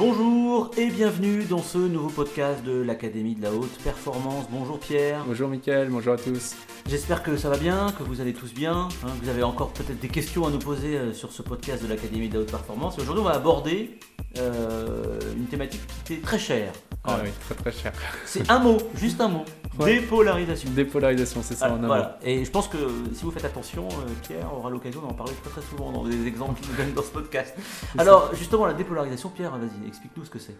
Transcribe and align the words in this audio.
Bonjour 0.00 0.70
et 0.78 0.86
bienvenue 0.86 1.44
dans 1.44 1.62
ce 1.62 1.76
nouveau 1.76 2.08
podcast 2.08 2.64
de 2.64 2.80
l'Académie 2.80 3.34
de 3.34 3.42
la 3.42 3.52
Haute 3.52 3.76
Performance. 3.84 4.46
Bonjour 4.50 4.80
Pierre. 4.80 5.26
Bonjour 5.26 5.46
Mickaël, 5.50 5.90
bonjour 5.90 6.14
à 6.14 6.16
tous. 6.16 6.56
J'espère 6.88 7.22
que 7.22 7.36
ça 7.36 7.50
va 7.50 7.58
bien, 7.58 7.92
que 7.98 8.02
vous 8.02 8.22
allez 8.22 8.32
tous 8.32 8.54
bien. 8.54 8.88
hein, 8.88 8.88
que 9.20 9.24
vous 9.24 9.28
avez 9.28 9.42
encore 9.42 9.74
peut-être 9.74 10.00
des 10.00 10.08
questions 10.08 10.46
à 10.46 10.50
nous 10.50 10.58
poser 10.58 10.96
euh, 10.96 11.12
sur 11.12 11.32
ce 11.32 11.42
podcast 11.42 11.82
de 11.82 11.88
l'Académie 11.88 12.30
de 12.30 12.36
la 12.36 12.40
Haute 12.40 12.50
Performance. 12.50 12.98
Aujourd'hui, 12.98 13.20
on 13.20 13.26
va 13.28 13.34
aborder 13.34 13.98
euh, 14.38 15.18
une 15.36 15.44
thématique 15.44 15.82
qui 16.06 16.14
était 16.14 16.22
très 16.22 16.38
chère. 16.38 16.72
Ah 17.04 17.18
oui, 17.22 17.28
très 17.44 17.54
très 17.56 17.70
cher. 17.70 17.92
C'est 18.24 18.50
un 18.50 18.58
mot, 18.58 18.78
juste 18.94 19.20
un 19.20 19.28
mot. 19.28 19.44
Ouais. 19.78 20.00
Dépolarisation. 20.00 20.70
Dépolarisation, 20.70 21.42
c'est 21.42 21.54
ça 21.54 21.68
Voilà, 21.68 21.80
en 21.80 21.84
un 21.84 21.86
voilà. 21.86 22.18
Et 22.22 22.44
je 22.44 22.50
pense 22.50 22.68
que 22.68 22.76
si 23.14 23.24
vous 23.24 23.30
faites 23.30 23.44
attention, 23.44 23.86
euh, 23.88 24.10
Pierre 24.26 24.52
aura 24.52 24.68
l'occasion 24.68 25.00
d'en 25.00 25.14
parler 25.14 25.32
très 25.42 25.50
très 25.50 25.62
souvent 25.62 25.92
dans 25.92 26.04
des 26.04 26.26
exemples 26.26 26.60
qu'il 26.60 26.70
nous 26.70 26.76
donne 26.76 26.92
dans 26.92 27.02
ce 27.02 27.10
podcast. 27.12 27.54
Alors 27.96 28.34
justement, 28.34 28.66
la 28.66 28.74
dépolarisation, 28.74 29.28
Pierre, 29.30 29.56
vas-y, 29.56 29.86
explique-nous 29.86 30.24
ce 30.24 30.30
que 30.30 30.38
c'est. 30.38 30.56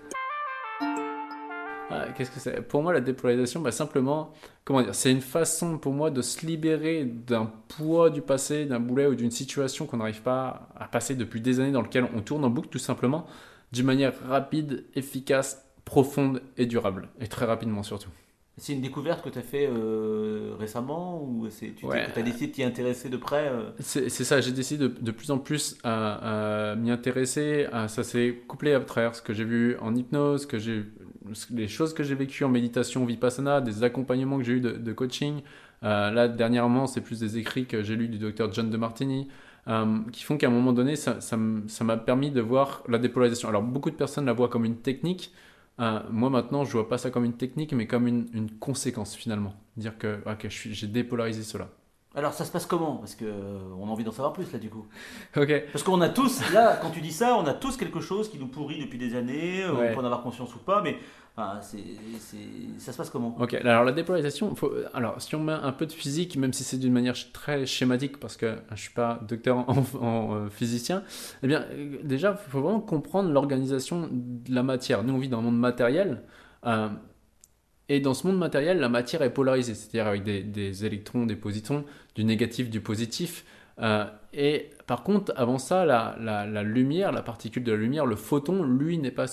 Ah, 1.93 2.07
Qu'est-ce 2.17 2.31
que 2.31 2.39
c'est? 2.39 2.63
Pour 2.63 2.83
moi, 2.83 2.93
la 2.93 3.01
dépolarisation, 3.01 3.61
bah, 3.61 3.73
simplement, 3.73 4.33
comment 4.65 4.81
dire, 4.81 4.95
c'est 4.95 5.11
une 5.11 5.21
façon 5.21 5.77
pour 5.77 5.93
moi 5.93 6.11
de 6.11 6.23
se 6.23 6.47
libérer 6.47 7.05
d'un 7.05 7.51
poids 7.67 8.11
du 8.11 8.23
passé, 8.23 8.65
d'un 8.65 8.79
boulet 8.79 9.07
ou 9.09 9.17
d'une 9.17 9.33
situation 9.33 9.87
qu'on 9.87 9.97
n'arrive 9.97 10.23
pas 10.23 10.69
à 10.79 10.87
passer 10.87 11.17
depuis 11.17 11.41
des 11.41 11.59
années 11.59 11.73
dans 11.73 11.83
lequel 11.83 12.07
on 12.15 12.21
tourne 12.21 12.45
en 12.45 12.51
boucle 12.51 12.69
tout 12.69 12.79
simplement, 12.79 13.27
d'une 13.73 13.87
manière 13.87 14.13
rapide, 14.29 14.85
efficace, 14.95 15.65
profonde 15.85 16.43
et 16.57 16.67
durable. 16.67 17.09
Et 17.21 17.27
très 17.27 17.45
rapidement 17.45 17.83
surtout. 17.83 18.11
C'est 18.57 18.75
une 18.75 18.83
découverte 18.83 19.23
que 19.25 19.31
tu 19.31 19.39
as 19.39 19.43
fait 19.43 19.67
euh, 19.71 20.55
récemment 20.59 21.23
ou 21.25 21.47
c'est 21.49 21.73
tu 21.75 21.87
Ouais. 21.87 22.07
as 22.15 22.23
décidé 22.23 22.49
de 22.49 22.53
t'y 22.53 22.63
intéresser 22.63 23.09
de 23.09 23.17
près 23.17 23.49
euh? 23.49 23.71
C'est 23.79 24.11
c'est 24.11 24.25
ça, 24.25 24.41
j'ai 24.43 24.53
décidé 24.53 24.87
de, 24.89 24.95
de 25.01 25.11
plus 25.13 25.31
en 25.31 25.39
plus 25.39 25.79
à, 25.83 26.73
à 26.73 26.77
m'y 26.77 26.91
intéresser. 26.91 27.67
à- 27.73 27.89
ça 27.89 28.03
s'est 28.05 28.43
couplé 28.49 28.75
à 28.75 28.81
travers 28.81 29.15
ce 29.15 29.23
que 29.23 29.33
j'ai 29.33 29.45
vu 29.45 29.77
en 29.81 29.95
hypnose, 29.95 30.45
que 30.45 30.59
j'ai, 30.59 30.85
les 31.51 31.69
choses 31.69 31.95
que 31.95 32.03
j'ai 32.03 32.15
vécues 32.15 32.45
en 32.45 32.51
méditation 32.51 33.07
vipassana, 33.07 33.63
des 33.63 33.83
accompagnements 33.83 34.37
que 34.37 34.45
j'ai 34.45 34.55
eu 34.55 34.61
de, 34.61 34.73
de 34.73 34.93
coaching. 34.93 35.41
Euh, 35.83 36.11
là, 36.11 36.29
dernièrement, 36.29 36.87
c'est 36.87 37.01
plus 37.01 37.19
des 37.21 37.39
écrits 37.39 37.65
que 37.65 37.83
j'ai 37.83 37.97
lus 37.97 38.09
du 38.09 38.19
docteur 38.19 38.53
John 38.53 38.69
de 38.69 38.77
Martini, 38.77 39.29
euh, 39.69 40.01
qui 40.13 40.23
font 40.25 40.37
qu'à 40.37 40.49
un 40.49 40.51
moment 40.51 40.75
donné, 40.75 40.97
ça, 40.97 41.23
ça 41.23 41.37
m- 41.37 41.65
ça 41.69 41.85
m'a 41.85 41.97
permis 41.97 42.31
de 42.31 42.43
voir 42.43 42.83
la 42.89 42.99
dépolarisation. 42.99 43.49
Alors, 43.49 43.63
beaucoup 43.63 43.91
de 43.91 43.97
personnes 43.97 44.27
la 44.27 44.35
voient 44.35 44.49
comme 44.51 44.67
une 44.67 44.77
technique. 44.77 45.33
Euh, 45.79 46.01
moi, 46.11 46.29
maintenant, 46.31 46.65
je 46.65 46.73
vois 46.73 46.89
pas 46.89 46.99
ça 46.99 47.11
comme 47.11 47.25
une 47.25 47.37
technique, 47.37 47.73
mais 47.73 47.87
comme 47.87 48.07
une, 48.07 48.51
conséquence 48.59 49.15
finalement. 49.15 49.55
Dire 49.77 49.97
que 49.97 50.23
j'ai 50.49 50.87
dépolarisé 50.87 51.43
cela. 51.43 51.71
Alors 52.17 52.33
ça 52.33 52.45
se 52.45 52.51
passe 52.51 52.67
comment? 52.67 52.97
Parce 52.97 53.15
que 53.15 53.25
euh, 53.25 53.59
on 53.81 53.87
a 53.87 53.91
envie 53.91 54.03
d'en 54.05 54.11
savoir 54.11 54.33
plus 54.33 54.51
là 54.53 54.59
du 54.59 54.69
coup. 54.69 54.85
Ok. 55.37 55.53
Parce 55.73 55.85
qu'on 55.85 56.01
a 56.01 56.09
tous, 56.09 56.41
là 56.53 56.77
quand 56.83 56.91
tu 56.91 57.01
dis 57.01 57.13
ça, 57.13 57.37
on 57.37 57.47
a 57.47 57.55
tous 57.55 57.77
quelque 57.77 58.01
chose 58.01 58.29
qui 58.29 58.39
nous 58.39 58.49
pourrit 58.49 58.81
depuis 58.81 58.99
des 58.99 59.15
années, 59.15 59.63
euh, 59.63 59.73
Ouais. 59.73 59.91
on 59.91 59.95
peut 59.95 60.01
en 60.01 60.05
avoir 60.05 60.23
conscience 60.23 60.53
ou 60.57 60.59
pas, 60.59 60.83
mais 60.83 60.97
enfin, 61.37 61.61
c'est, 61.63 61.79
c'est- 62.19 62.37
ça 62.81 62.91
se 62.93 62.97
passe 62.97 63.11
comment? 63.11 63.37
Ok, 63.41 63.55
alors 63.55 63.85
la 63.85 63.93
dépolarisation, 63.93 64.53
faut- 64.57 64.73
alors 64.93 65.23
si 65.23 65.37
on 65.37 65.41
met 65.45 65.53
un 65.53 65.71
peu 65.71 65.87
de 65.87 65.93
physique, 65.93 66.37
même 66.37 66.53
si 66.53 66.65
c'est 66.65 66.79
d'une 66.79 66.93
manière 66.93 67.15
très 67.33 67.65
schématique, 67.65 68.19
parce 68.19 68.37
que 68.37 68.57
je 68.75 68.81
suis 68.81 68.93
pas 68.93 69.21
docteur 69.29 69.59
en, 69.59 69.85
en, 70.01 70.35
euh, 70.35 70.49
physicien, 70.51 71.05
eh 71.45 71.47
bien 71.47 71.65
euh, 71.71 71.99
déjà, 72.03 72.37
il 72.47 72.51
faut 72.51 72.61
vraiment 72.61 72.81
comprendre 72.81 73.31
l'organisation 73.31 74.09
de 74.11 74.53
la 74.53 74.65
matière. 74.65 75.05
Nous, 75.05 75.15
on 75.15 75.19
vit 75.19 75.29
dans 75.29 75.39
un 75.39 75.43
monde 75.43 75.59
matériel, 75.61 76.23
euh, 76.67 76.89
et 77.91 77.99
dans 77.99 78.15
ce 78.15 78.25
monde 78.25 78.39
matériel, 78.39 78.79
la 78.79 78.89
matière 78.89 79.21
est 79.23 79.35
polarisée, 79.35 79.75
c'est-à-dire 79.75 80.07
avec 80.07 80.23
des, 80.23 80.85
électrons, 80.85 81.27
des 81.27 81.35
positons, 81.35 81.85
du 82.15 82.23
négatif, 82.23 82.71
du 82.71 82.81
positif. 82.81 83.45
Euh, 83.81 84.05
et 84.33 84.71
par 84.87 85.03
contre, 85.03 85.33
avant 85.35 85.59
ça, 85.59 85.85
la, 85.85 86.63
lumière, 86.63 87.11
la 87.11 87.23
particule 87.23 87.65
de 87.65 87.73
la 87.73 87.79
lumière, 87.79 88.07
le 88.07 88.15
photon, 88.15 88.63
lui, 88.63 88.97
n'est 88.99 89.11
pas 89.11 89.27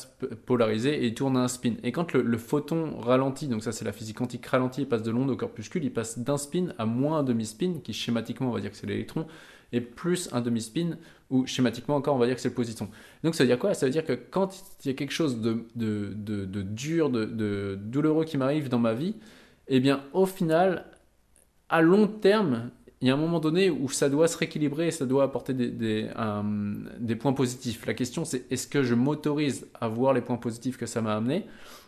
polarisé 0.47 1.03
et 1.03 1.05
il 1.05 1.13
tourne 1.13 1.37
à 1.37 1.41
un 1.41 1.47
spin. 1.47 1.73
Et 1.83 1.91
quand 1.91 2.13
le, 2.13 2.23
le 2.23 2.37
photon 2.39 2.99
ralentit, 2.99 3.47
donc 3.47 3.63
ça 3.63 3.71
c'est 3.71 3.85
la 3.85 3.91
physique 3.91 4.17
quantique 4.17 4.47
ralentit, 4.47 4.81
il 4.81 4.87
passe 4.87 5.03
de 5.03 5.11
l'onde 5.11 5.29
au 5.29 5.35
corpuscule, 5.35 5.83
il 5.83 5.93
passe 5.93 6.17
d'un 6.17 6.37
spin 6.37 6.69
à 6.79 6.87
moins 6.87 7.19
un 7.19 7.23
demi-spin, 7.23 7.75
qui 7.83 7.93
schématiquement 7.93 8.49
on 8.49 8.53
va 8.53 8.59
dire 8.59 8.71
que 8.71 8.77
c'est 8.77 8.87
l'électron, 8.87 9.27
et 9.71 9.81
plus 9.81 10.29
un 10.33 10.41
demi-spin, 10.41 10.97
ou 11.29 11.45
schématiquement 11.45 11.95
encore 11.95 12.15
on 12.15 12.19
va 12.19 12.25
dire 12.25 12.35
que 12.35 12.41
c'est 12.41 12.49
le 12.49 12.55
positon. 12.55 12.89
Donc 13.23 13.35
ça 13.35 13.43
veut 13.43 13.47
dire 13.49 13.59
quoi? 13.59 13.73
Ça 13.73 13.85
veut 13.85 13.91
dire 13.91 14.05
que 14.05 14.13
quand 14.13 14.49
il 14.83 14.87
y 14.87 14.91
a 14.91 14.93
quelque 14.93 15.11
chose 15.11 15.41
de, 15.41 15.65
de, 15.75 16.13
de- 16.15 16.45
de 16.45 16.61
dur, 16.61 17.09
de, 17.09 17.25
de 17.25 17.77
douloureux 17.81 18.25
qui 18.25 18.37
m'arrive 18.37 18.69
dans 18.69 18.79
ma 18.79 18.93
vie, 18.93 19.15
eh 19.67 19.79
bien 19.79 20.03
au 20.13 20.25
final, 20.25 20.85
à 21.69 21.81
long 21.81 22.07
terme, 22.07 22.71
il 23.01 23.07
y 23.07 23.11
a 23.11 23.13
un 23.13 23.17
moment 23.17 23.39
donné 23.39 23.69
où 23.69 23.89
ça 23.89 24.09
doit 24.09 24.27
se 24.27 24.37
rééquilibrer 24.37 24.87
et 24.87 24.91
ça 24.91 25.05
doit 25.05 25.23
apporter 25.23 25.53
des, 25.53 26.09
points 27.19 27.33
positifs. 27.33 27.85
La 27.85 27.93
question 27.93 28.25
c'est 28.25 28.51
est-ce 28.51 28.67
que 28.67 28.81
je 28.81 28.95
m'autorise 28.95 29.67
à 29.79 29.87
voir 29.87 30.13
les 30.13 30.21
points 30.21 30.37
positifs 30.37 30.77
que 30.77 30.87
ça 30.87 31.01
m'a 31.01 31.15
amené 31.15 31.45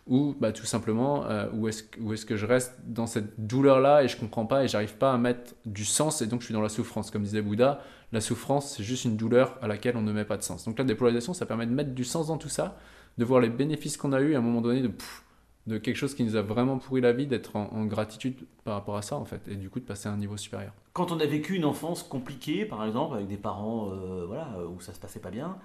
ou 0.08 0.36
bah, 0.40 0.52
tout 0.52 0.66
simplement 0.66 1.25
euh, 1.25 1.47
où 1.53 1.68
est-ce 1.68 1.84
que- 2.25 2.38
je 2.38 2.46
reste 2.46 2.75
dans 2.86 3.08
cette 3.08 3.40
douleur-là 3.46 4.03
et 4.03 4.08
je 4.08 4.18
comprends 4.18 4.46
pas 4.46 4.64
et 4.64 4.68
j'arrive 4.68 4.96
pas 4.96 5.12
à 5.14 5.18
mettre 5.18 5.53
du 5.66 5.86
sens 5.86 6.22
et 6.22 6.28
donc 6.28 6.42
je 6.42 6.46
suis 6.46 6.53
dans 6.53 6.62
la 6.62 6.70
souffrance. 6.70 7.09
Comme 7.09 7.24
disait 7.24 7.41
Bouddha, 7.41 7.81
la 8.12 8.22
souffrance 8.22 8.76
c'est 8.76 8.84
juste 8.84 9.06
une 9.06 9.18
douleur 9.18 9.58
à 9.64 9.68
laquelle 9.68 9.97
on 9.97 10.02
ne 10.02 10.14
met 10.14 10.26
pas 10.26 10.38
de 10.38 10.44
sens. 10.44 10.66
Donc 10.66 10.78
la 10.78 10.86
dépolarisation 10.86 11.34
ça 11.34 11.47
permet 11.47 11.66
de 11.66 11.74
mettre 11.74 11.96
du 11.96 12.03
sens 12.03 12.28
dans 12.28 12.38
tout 12.38 12.50
ça, 12.50 12.78
de 13.18 13.26
voir 13.26 13.41
les 13.41 13.50
bénéfices 13.50 13.97
qu'on 13.97 14.14
a 14.14 14.22
eu 14.22 14.36
à 14.36 14.38
un 14.38 14.41
moment 14.41 14.62
donné 14.62 14.81
de, 14.81 14.90
pff, 14.90 15.24
de 15.69 15.78
quelque 15.78 15.96
chose 15.96 16.16
qui 16.16 16.24
nous 16.24 16.35
a 16.35 16.41
vraiment 16.41 16.78
pourri 16.78 17.00
la 17.02 17.13
vie, 17.13 17.28
d'être 17.28 17.56
en, 17.56 17.69
en 17.72 17.85
gratitude 17.85 18.35
par 18.63 18.74
rapport 18.74 18.97
à 18.97 19.02
ça 19.02 19.16
en 19.16 19.25
fait 19.25 19.47
et 19.47 19.56
du 19.56 19.69
coup 19.69 19.80
de 19.80 19.85
passer 19.85 20.09
à 20.09 20.12
un 20.12 20.18
niveau 20.18 20.35
supérieur. 20.35 20.74
Quand 20.94 21.12
on 21.12 21.19
a 21.19 21.25
vécu 21.25 21.56
une 21.56 21.66
enfance 21.66 22.03
compliquée, 22.03 22.66
par 22.66 22.84
exemple, 22.85 23.16
avec 23.16 23.28
des 23.28 23.38
parents 23.38 23.90
euh, 23.91 24.25
voilà, 24.28 24.50
euh, 24.58 24.68
où 24.68 24.81
ça 24.81 24.94
se 24.94 25.00
passait 25.00 25.19
pas 25.19 25.31
bien, 25.31 25.58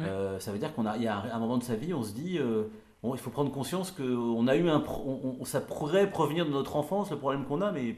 euh, 0.00 0.38
ça 0.40 0.52
veut 0.52 0.58
dire 0.58 0.74
qu'on 0.74 0.86
a, 0.86 0.96
y 0.98 1.06
a 1.06 1.34
un, 1.34 1.38
moment 1.38 1.58
de 1.58 1.62
sa 1.62 1.76
vie, 1.76 1.94
on 1.94 2.02
se 2.02 2.12
dit, 2.12 2.38
euh, 2.38 2.64
bon, 3.02 3.14
il 3.14 3.18
faut 3.20 3.30
prendre 3.30 3.50
conscience 3.52 3.90
qu'on 3.90 4.46
a 4.48 4.56
eu 4.56 4.68
un, 4.68 4.82
on- 5.06 5.36
on- 5.40 5.44
ça 5.44 5.60
pourrait 5.60 6.10
provenir 6.10 6.44
de 6.46 6.50
notre 6.50 6.76
enfance, 6.76 7.10
le 7.10 7.18
problème 7.18 7.44
qu'on 7.44 7.60
a, 7.60 7.72
mais 7.72 7.96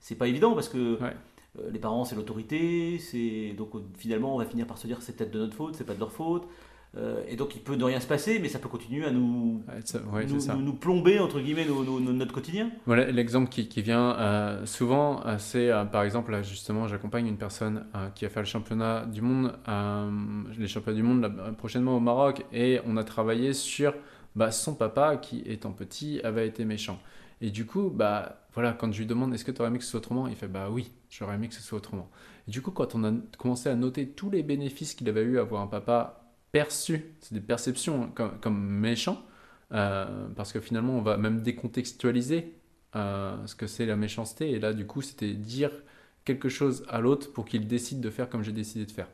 c'est 0.00 0.16
pas 0.16 0.26
évident 0.28 0.54
parce 0.54 0.68
que 0.68 1.00
Ouais. 1.00 1.16
les 1.70 1.78
parents 1.78 2.04
c'est 2.04 2.16
l'autorité, 2.16 2.98
c'est 2.98 3.54
donc 3.56 3.70
finalement 3.96 4.34
on 4.34 4.38
va 4.38 4.44
finir 4.44 4.66
par 4.66 4.76
se 4.76 4.86
dire 4.86 4.98
c'est 5.00 5.16
peut-être 5.16 5.30
de 5.32 5.38
notre 5.38 5.54
faute, 5.56 5.74
c'est 5.76 5.84
pas 5.86 5.94
de 5.94 6.00
leur 6.00 6.12
faute, 6.12 6.46
Euh, 6.96 7.22
et 7.28 7.36
donc 7.36 7.54
il 7.54 7.60
peut 7.60 7.74
ne 7.74 7.84
rien 7.84 8.00
se 8.00 8.06
passer, 8.06 8.38
mais 8.38 8.48
ça 8.48 8.58
peut 8.58 8.68
continuer 8.68 9.04
à 9.04 9.10
nous, 9.10 9.62
Ouais, 10.12 10.24
plomber 10.80 11.18
entre 11.18 11.40
guillemets 11.40 11.66
notre 11.66 12.32
quotidien. 12.32 12.70
Voilà, 12.86 13.10
l'exemple 13.10 13.50
qui, 13.50 13.68
qui 13.68 13.82
vient 13.82 14.16
euh, 14.18 14.64
souvent, 14.66 15.24
euh, 15.26 15.36
c'est 15.38 15.70
euh, 15.70 15.84
par 15.84 16.04
exemple, 16.04 16.32
là, 16.32 16.42
justement, 16.42 16.88
j'accompagne 16.88 17.26
une 17.26 17.36
personne 17.36 17.86
qui 18.14 18.24
a 18.24 18.28
fait 18.28 18.40
le 18.40 18.46
championnat 18.46 19.06
du 19.06 19.20
monde, 19.20 19.58
les 20.58 20.68
championnats 20.68 20.96
du 20.96 21.02
monde 21.02 21.22
là, 21.22 21.30
prochainement 21.56 21.96
au 21.96 22.00
Maroc, 22.00 22.44
et 22.52 22.80
on 22.86 22.96
a 22.96 23.04
travaillé 23.04 23.52
sur 23.52 23.94
bah, 24.34 24.50
son 24.50 24.74
papa 24.74 25.16
qui, 25.16 25.42
étant 25.46 25.72
petit, 25.72 26.20
avait 26.24 26.46
été 26.46 26.64
méchant. 26.64 26.98
Et 27.40 27.50
du 27.50 27.66
coup, 27.66 27.90
bah, 27.94 28.46
voilà, 28.54 28.72
quand 28.72 28.90
je 28.92 28.98
lui 28.98 29.06
demande 29.06 29.34
est-ce 29.34 29.44
que 29.44 29.50
tu 29.50 29.60
aurais 29.60 29.68
aimé 29.68 29.78
que 29.78 29.84
ce 29.84 29.90
soit 29.90 29.98
autrement, 29.98 30.26
il 30.28 30.36
fait 30.36 30.48
bah 30.48 30.68
oui, 30.70 30.92
j'aurais 31.10 31.34
aimé 31.34 31.48
que 31.48 31.54
ce 31.54 31.62
soit 31.62 31.78
autrement. 31.78 32.08
Et 32.48 32.50
du 32.50 32.62
coup, 32.62 32.70
quand 32.70 32.94
on 32.94 33.04
a 33.04 33.12
commencé 33.38 33.68
à 33.68 33.74
noter 33.74 34.08
tous 34.08 34.30
les 34.30 34.42
bénéfices 34.42 34.94
qu'il 34.94 35.08
avait 35.08 35.22
eu 35.22 35.38
à 35.38 35.42
avoir 35.42 35.62
un 35.62 35.66
papa 35.66 36.25
perçu, 36.52 37.04
c'est 37.20 37.34
des 37.34 37.40
perceptions 37.40 38.10
comme, 38.14 38.38
comme 38.40 38.58
méchant, 38.58 39.24
euh, 39.72 40.28
parce 40.36 40.52
que 40.52 40.60
finalement, 40.60 40.94
on 40.94 41.02
va 41.02 41.16
même 41.16 41.42
décontextualiser 41.42 42.54
euh, 42.94 43.36
ce 43.46 43.54
que 43.54 43.66
c'est 43.66 43.86
la 43.86 43.96
méchanceté. 43.96 44.50
Et 44.52 44.60
là, 44.60 44.72
du 44.72 44.86
coup, 44.86 45.02
c'était 45.02 45.32
dire 45.32 45.70
quelque 46.24 46.48
chose 46.48 46.84
à 46.88 47.00
l'autre 47.00 47.32
pour 47.32 47.44
qu'il 47.44 47.66
décide 47.66 48.00
de 48.00 48.10
faire 48.10 48.28
comme 48.28 48.42
j'ai 48.42 48.52
décidé 48.52 48.86
de 48.86 48.90
faire. 48.90 49.08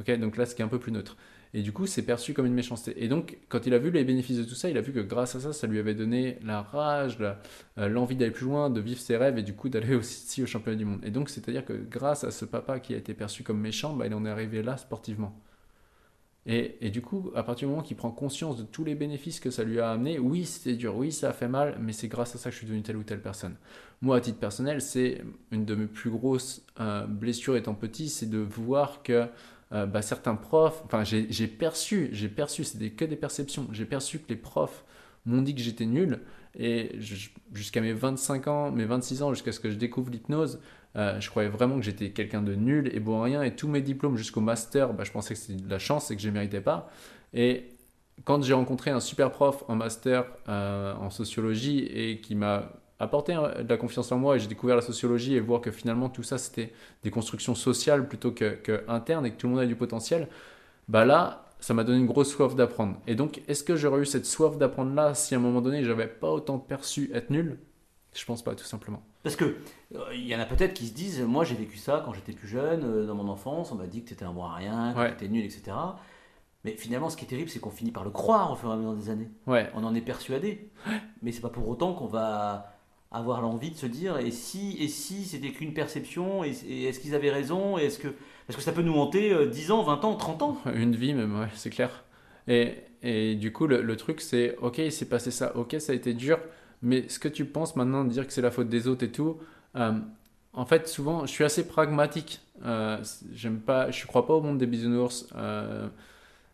Ok, 0.00 0.10
donc 0.18 0.36
là, 0.36 0.46
ce 0.46 0.54
qui 0.54 0.62
est 0.62 0.64
un 0.64 0.68
peu 0.68 0.78
plus 0.78 0.92
neutre. 0.92 1.16
Et 1.52 1.62
du 1.62 1.72
coup, 1.72 1.86
c'est 1.86 2.02
perçu 2.02 2.32
comme 2.32 2.46
une 2.46 2.54
méchanceté. 2.54 3.02
Et 3.02 3.08
donc, 3.08 3.38
quand 3.48 3.66
il 3.66 3.74
a 3.74 3.78
vu 3.78 3.90
les 3.90 4.04
bénéfices 4.04 4.38
de 4.38 4.44
tout 4.44 4.54
ça, 4.54 4.70
il 4.70 4.78
a 4.78 4.80
vu 4.80 4.92
que 4.92 5.00
grâce 5.00 5.34
à 5.34 5.40
ça, 5.40 5.52
ça 5.52 5.66
lui 5.66 5.80
avait 5.80 5.94
donné 5.94 6.38
la 6.44 6.62
rage, 6.62 7.18
euh, 7.20 7.88
l'envie 7.88 8.14
d'aller 8.14 8.30
plus 8.30 8.46
loin, 8.46 8.70
de 8.70 8.80
vivre 8.80 9.00
ses 9.00 9.16
rêves 9.16 9.36
et 9.36 9.42
du 9.42 9.54
coup 9.54 9.68
d'aller 9.68 9.94
aussi 9.96 10.42
au 10.42 10.46
championnat 10.46 10.78
du 10.78 10.84
monde. 10.84 11.00
Et 11.04 11.10
donc, 11.10 11.28
c'est-à-dire 11.28 11.64
que 11.64 11.72
grâce 11.72 12.22
à 12.24 12.30
ce 12.30 12.44
papa 12.44 12.78
qui 12.80 12.94
a 12.94 12.96
été 12.98 13.14
perçu 13.14 13.42
comme 13.42 13.60
méchant, 13.60 13.94
bah, 13.94 14.06
il 14.06 14.14
en 14.14 14.24
est 14.24 14.30
arrivé 14.30 14.62
là 14.62 14.76
sportivement. 14.76 15.36
Et, 16.46 16.90
du 16.90 17.02
coup, 17.02 17.30
à 17.34 17.42
partir 17.42 17.68
du 17.68 17.72
moment 17.72 17.82
qu'il 17.82 17.96
prend 17.96 18.10
conscience 18.10 18.56
de 18.56 18.62
tous 18.62 18.82
les 18.82 18.94
bénéfices 18.94 19.40
que 19.40 19.50
ça 19.50 19.62
lui 19.62 19.78
a 19.78 19.90
amené, 19.90 20.18
oui, 20.18 20.46
c'était 20.46 20.74
dur, 20.74 20.96
oui, 20.96 21.12
ça 21.12 21.30
a 21.30 21.32
fait 21.32 21.48
mal, 21.48 21.76
mais 21.80 21.92
c'est 21.92 22.08
grâce 22.08 22.34
à 22.34 22.38
ça 22.38 22.48
que 22.48 22.54
je 22.54 22.58
suis 22.58 22.66
devenu 22.66 22.82
telle 22.82 22.96
ou 22.96 23.02
telle 23.02 23.20
personne. 23.20 23.56
Moi, 24.00 24.16
à 24.16 24.20
titre 24.20 24.38
personnel, 24.38 24.80
c'est 24.80 25.22
une 25.50 25.66
de 25.66 25.74
mes 25.74 25.86
plus 25.86 26.10
grosses 26.10 26.64
euh, 26.80 27.06
blessures 27.06 27.56
étant 27.56 27.74
petit, 27.74 28.08
c'est 28.08 28.28
de 28.28 28.38
voir 28.38 29.02
que 29.02 29.26
euh, 29.72 29.86
bah, 29.86 30.00
certains 30.00 30.34
profs, 30.34 30.82
enfin, 30.86 31.04
j'ai 31.04 31.46
perçu, 31.46 32.08
j'ai 32.12 32.28
perçu, 32.28 32.64
c'était 32.64 32.90
que 32.90 33.04
des 33.04 33.16
perceptions, 33.16 33.68
j'ai 33.70 33.84
perçu 33.84 34.18
que 34.18 34.28
les 34.30 34.36
profs 34.36 34.84
m'ont 35.26 35.42
dit 35.42 35.54
que 35.54 35.60
j'étais 35.60 35.84
nul, 35.84 36.20
et 36.58 36.98
jusqu'à 37.52 37.82
mes 37.82 37.92
25 37.92 38.48
ans, 38.48 38.72
mes 38.72 38.86
26 38.86 39.22
ans, 39.22 39.34
jusqu'à 39.34 39.52
ce 39.52 39.60
que 39.60 39.70
je 39.70 39.76
découvre 39.76 40.10
l'hypnose, 40.10 40.58
euh, 40.96 41.20
je 41.20 41.30
croyais 41.30 41.48
vraiment 41.48 41.76
que 41.76 41.82
j'étais 41.82 42.10
quelqu'un 42.10 42.42
de 42.42 42.54
nul 42.54 42.90
et 42.94 43.00
bon 43.00 43.20
à 43.20 43.24
rien, 43.24 43.42
et 43.42 43.54
tous 43.54 43.68
mes 43.68 43.80
diplômes 43.80 44.16
jusqu'au 44.16 44.40
master, 44.40 44.92
bah, 44.92 45.04
je 45.04 45.12
pensais 45.12 45.34
que 45.34 45.40
c'était 45.40 45.62
de 45.62 45.70
la 45.70 45.78
chance 45.78 46.10
et 46.10 46.16
que 46.16 46.22
je 46.22 46.28
ne 46.28 46.34
méritais 46.34 46.60
pas. 46.60 46.90
Et 47.34 47.68
quand 48.24 48.42
j'ai 48.42 48.54
rencontré 48.54 48.90
un 48.90 49.00
super 49.00 49.30
prof 49.30 49.64
en 49.68 49.76
master 49.76 50.26
euh, 50.48 50.94
en 50.94 51.10
sociologie 51.10 51.80
et 51.80 52.20
qui 52.20 52.34
m'a 52.34 52.72
apporté 52.98 53.34
de 53.34 53.68
la 53.68 53.76
confiance 53.78 54.12
en 54.12 54.18
moi 54.18 54.36
et 54.36 54.40
j'ai 54.40 54.48
découvert 54.48 54.76
la 54.76 54.82
sociologie 54.82 55.34
et 55.34 55.40
voir 55.40 55.62
que 55.62 55.70
finalement 55.70 56.10
tout 56.10 56.22
ça 56.22 56.36
c'était 56.36 56.70
des 57.02 57.10
constructions 57.10 57.54
sociales 57.54 58.06
plutôt 58.06 58.30
que, 58.30 58.56
que 58.56 58.84
internes 58.88 59.24
et 59.24 59.30
que 59.30 59.36
tout 59.36 59.46
le 59.46 59.54
monde 59.54 59.62
a 59.62 59.66
du 59.66 59.76
potentiel, 59.76 60.28
bah 60.88 61.06
là 61.06 61.50
ça 61.60 61.74
m'a 61.74 61.84
donné 61.84 61.98
une 61.98 62.06
grosse 62.06 62.30
soif 62.30 62.54
d'apprendre. 62.56 62.96
Et 63.06 63.14
donc, 63.14 63.42
est-ce 63.48 63.62
que 63.62 63.76
j'aurais 63.76 64.00
eu 64.00 64.06
cette 64.06 64.26
soif 64.26 64.56
d'apprendre 64.58 64.94
là 64.94 65.14
si 65.14 65.34
à 65.34 65.38
un 65.38 65.40
moment 65.40 65.60
donné, 65.60 65.84
j'avais 65.84 66.08
pas 66.08 66.30
autant 66.30 66.58
perçu 66.58 67.10
être 67.14 67.30
nul? 67.30 67.58
Je 68.14 68.24
pense 68.24 68.42
pas, 68.42 68.54
tout 68.54 68.64
simplement. 68.64 69.02
Parce 69.22 69.36
que 69.36 69.56
il 69.90 69.96
euh, 69.98 70.14
y 70.14 70.34
en 70.34 70.40
a 70.40 70.46
peut-être 70.46 70.72
qui 70.72 70.86
se 70.86 70.94
disent, 70.94 71.20
moi 71.20 71.44
j'ai 71.44 71.54
vécu 71.54 71.76
ça 71.76 72.02
quand 72.04 72.12
j'étais 72.12 72.32
plus 72.32 72.48
jeune, 72.48 72.84
euh, 72.84 73.06
dans 73.06 73.14
mon 73.14 73.28
enfance, 73.28 73.70
on 73.72 73.74
m'a 73.74 73.86
dit 73.86 74.02
que 74.02 74.08
tu 74.08 74.14
étais 74.14 74.24
un 74.24 74.32
bon 74.32 74.44
à 74.44 74.54
rien, 74.54 74.94
que 74.94 75.08
tu 75.08 75.12
étais 75.12 75.28
nul, 75.28 75.44
etc. 75.44 75.72
Mais 76.64 76.72
finalement, 76.72 77.08
ce 77.08 77.16
qui 77.16 77.24
est 77.24 77.28
terrible, 77.28 77.48
c'est 77.48 77.58
qu'on 77.58 77.70
finit 77.70 77.90
par 77.90 78.04
le 78.04 78.10
croire 78.10 78.52
au 78.52 78.56
fur 78.56 78.70
et 78.70 78.72
à 78.72 78.76
mesure 78.76 78.94
des 78.94 79.08
années. 79.08 79.30
Ouais. 79.46 79.70
On 79.74 79.82
en 79.82 79.94
est 79.94 80.02
persuadé. 80.02 80.70
Mais 81.22 81.32
c'est 81.32 81.40
pas 81.40 81.48
pour 81.48 81.68
autant 81.68 81.94
qu'on 81.94 82.06
va 82.06 82.76
avoir 83.10 83.40
l'envie 83.40 83.70
de 83.70 83.76
se 83.76 83.86
dire 83.86 84.18
et 84.18 84.30
si 84.30 84.76
et 84.78 84.86
si 84.86 85.24
c'était 85.24 85.50
qu'une 85.50 85.74
perception 85.74 86.44
et, 86.44 86.50
est-ce 86.50 87.00
qu'ils 87.00 87.16
avaient 87.16 87.32
raison 87.32 87.76
et 87.76 87.86
est-ce 87.86 87.98
que 87.98 88.14
parce 88.46 88.56
que 88.56 88.62
ça 88.62 88.70
peut 88.70 88.82
nous 88.82 88.94
hanter 88.94 89.48
10 89.48 89.70
euh, 89.70 89.74
ans, 89.74 89.82
20 89.82 90.04
ans, 90.04 90.14
30 90.14 90.42
ans. 90.42 90.58
Une 90.74 90.94
vie 90.94 91.14
même, 91.14 91.38
ouais, 91.38 91.48
c'est 91.54 91.70
clair. 91.70 92.04
Et, 92.48 92.78
et, 93.02 93.36
du 93.36 93.52
coup, 93.52 93.66
le, 93.68 93.96
truc, 93.96 94.20
c'est 94.20 94.56
ok, 94.56 94.78
il 94.78 94.90
s'est 94.90 95.08
passé 95.08 95.30
ça, 95.30 95.56
ok, 95.56 95.76
ça 95.78 95.92
a 95.92 95.94
été 95.94 96.14
dur, 96.14 96.40
mais 96.82 97.08
ce 97.08 97.18
que 97.18 97.28
tu 97.28 97.44
penses 97.44 97.76
maintenant 97.76 98.04
de 98.04 98.10
dire 98.10 98.26
que 98.26 98.32
c'est 98.32 98.42
la 98.42 98.50
faute 98.50 98.68
des 98.68 98.88
autres 98.88 99.04
et 99.04 99.12
tout, 99.12 99.38
euh, 99.76 99.92
en 100.52 100.64
fait, 100.64 100.88
souvent, 100.88 101.26
je 101.26 101.30
suis 101.30 101.44
assez 101.44 101.66
pragmatique. 101.66 102.40
Euh, 102.64 102.98
j'aime 103.32 103.60
pas, 103.60 103.90
je 103.90 104.06
crois 104.06 104.26
pas 104.26 104.34
au 104.34 104.40
monde 104.40 104.58
des 104.58 104.66
bisounours, 104.66 105.28
euh, 105.36 105.88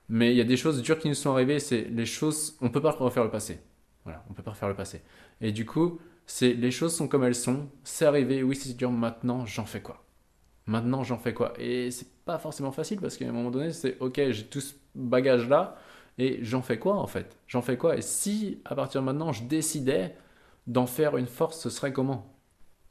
mais 0.08 0.32
il 0.32 0.36
y 0.36 0.40
a 0.40 0.44
des 0.44 0.56
choses 0.56 0.82
dures 0.82 0.98
qui 0.98 1.08
nous 1.08 1.14
sont 1.14 1.32
arrivées. 1.32 1.58
C'est 1.60 1.82
les 1.82 2.06
choses, 2.06 2.56
on 2.60 2.68
peut 2.70 2.82
pas 2.82 2.90
refaire 2.90 3.24
le 3.24 3.30
passé. 3.30 3.60
Voilà, 4.04 4.24
on 4.30 4.34
peut 4.34 4.42
pas 4.42 4.52
refaire 4.52 4.68
le 4.68 4.74
passé. 4.76 5.02
Et 5.40 5.52
du 5.52 5.64
coup, 5.66 5.98
c'est 6.26 6.52
les 6.52 6.70
choses 6.70 6.94
sont 6.94 7.08
comme 7.08 7.24
elles 7.24 7.34
sont. 7.34 7.68
C'est 7.84 8.04
arrivé, 8.06 8.42
oui, 8.42 8.56
c'est 8.56 8.76
dur. 8.76 8.90
Maintenant, 8.90 9.46
j'en 9.46 9.64
fais 9.64 9.80
quoi? 9.80 10.04
Maintenant, 10.66 11.04
j'en 11.04 11.18
fais 11.18 11.34
quoi? 11.34 11.52
Et 11.58 11.90
c'est 11.90 12.08
pas 12.24 12.38
forcément 12.38 12.72
facile 12.72 13.00
parce 13.00 13.16
qu'à 13.16 13.28
un 13.28 13.32
moment 13.32 13.50
donné, 13.50 13.72
c'est 13.72 13.98
ok, 14.00 14.20
j'ai 14.30 14.44
tout 14.46 14.60
ce 14.60 14.74
bagage 14.94 15.48
là 15.48 15.76
et 16.18 16.38
j'en 16.42 16.62
fais 16.62 16.78
quoi 16.78 16.96
en 16.96 17.06
fait? 17.06 17.38
J'en 17.46 17.62
fais 17.62 17.76
quoi? 17.76 17.96
Et 17.96 18.02
si 18.02 18.60
à 18.64 18.74
partir 18.74 19.00
de 19.00 19.06
maintenant, 19.06 19.32
je 19.32 19.44
décidais 19.44 20.16
d'en 20.66 20.86
faire 20.86 21.16
une 21.16 21.26
force, 21.26 21.60
ce 21.60 21.70
serait 21.70 21.92
comment? 21.92 22.32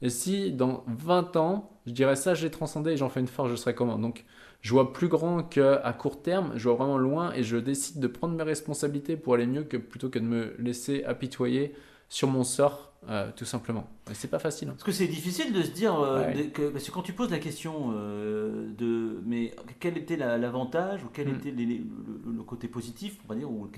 Et 0.02 0.10
si 0.10 0.52
dans 0.52 0.84
20 0.88 1.36
ans, 1.36 1.80
je 1.86 1.92
dirais 1.92 2.16
ça, 2.16 2.34
j'ai 2.34 2.50
transcendé 2.50 2.92
et 2.92 2.96
j'en 2.96 3.08
fais 3.08 3.20
une 3.20 3.28
force, 3.28 3.50
je 3.50 3.56
serais 3.56 3.74
comment? 3.74 3.98
Donc, 3.98 4.24
je 4.60 4.72
vois 4.72 4.92
plus 4.92 5.08
grand 5.08 5.42
qu'à 5.42 5.96
court 5.98 6.22
terme, 6.22 6.52
je 6.56 6.68
vois 6.68 6.78
vraiment 6.78 6.98
loin 6.98 7.32
et 7.32 7.42
je 7.42 7.56
décide 7.56 8.00
de 8.00 8.06
prendre 8.06 8.34
mes 8.34 8.42
responsabilités 8.42 9.16
pour 9.16 9.34
aller 9.34 9.46
mieux 9.46 9.64
que 9.64 9.76
plutôt 9.76 10.10
que 10.10 10.18
de 10.18 10.24
me 10.24 10.54
laisser 10.58 11.04
apitoyer 11.04 11.74
sur 12.08 12.28
mon 12.28 12.44
sort, 12.44 12.92
euh, 13.08 13.30
tout 13.34 13.44
simplement. 13.44 13.88
Et 14.10 14.14
c'est 14.14 14.28
pas 14.28 14.38
facile. 14.38 14.68
Hein. 14.68 14.72
Parce 14.72 14.84
que 14.84 14.92
c'est 14.92 15.06
difficile 15.06 15.52
de 15.52 15.62
se 15.62 15.70
dire, 15.70 15.98
euh, 16.00 16.32
que, 16.52 16.68
parce 16.70 16.84
que 16.84 16.90
quand 16.90 17.02
tu 17.02 17.12
poses 17.12 17.30
la 17.30 17.38
question 17.38 17.92
euh, 17.94 18.68
de, 18.76 19.20
mais 19.24 19.54
quel 19.80 19.96
était 19.96 20.16
l'avantage 20.16 21.04
ou 21.04 21.08
quel 21.12 21.28
mm. 21.28 21.36
était 21.36 21.50
le, 21.50 22.42
côté 22.42 22.68
positif, 22.68 23.18
on 23.24 23.28
va 23.28 23.38
dire, 23.38 23.50
ou 23.50 23.70